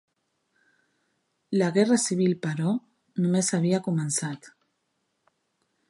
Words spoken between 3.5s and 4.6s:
havia començat.